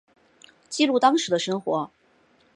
[0.67, 1.91] 记录当时的生活